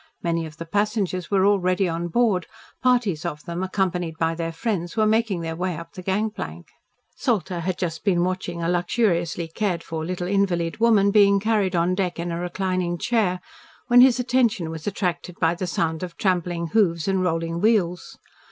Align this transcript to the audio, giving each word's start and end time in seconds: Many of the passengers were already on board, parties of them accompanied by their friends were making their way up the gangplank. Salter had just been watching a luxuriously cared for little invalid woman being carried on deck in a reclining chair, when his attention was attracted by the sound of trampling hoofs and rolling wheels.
Many 0.23 0.47
of 0.47 0.57
the 0.57 0.65
passengers 0.65 1.29
were 1.29 1.45
already 1.45 1.87
on 1.87 2.07
board, 2.07 2.47
parties 2.81 3.23
of 3.23 3.43
them 3.45 3.61
accompanied 3.61 4.17
by 4.17 4.33
their 4.33 4.51
friends 4.51 4.97
were 4.97 5.05
making 5.05 5.41
their 5.41 5.55
way 5.55 5.77
up 5.77 5.93
the 5.93 6.01
gangplank. 6.01 6.69
Salter 7.15 7.59
had 7.59 7.77
just 7.77 8.03
been 8.03 8.23
watching 8.23 8.63
a 8.63 8.67
luxuriously 8.67 9.47
cared 9.49 9.83
for 9.83 10.03
little 10.03 10.25
invalid 10.27 10.79
woman 10.79 11.11
being 11.11 11.39
carried 11.39 11.75
on 11.75 11.93
deck 11.93 12.17
in 12.17 12.31
a 12.31 12.39
reclining 12.39 12.97
chair, 12.97 13.41
when 13.89 14.01
his 14.01 14.19
attention 14.19 14.71
was 14.71 14.87
attracted 14.87 15.37
by 15.39 15.53
the 15.53 15.67
sound 15.67 16.01
of 16.01 16.17
trampling 16.17 16.69
hoofs 16.69 17.07
and 17.07 17.21
rolling 17.21 17.59
wheels. 17.61 18.17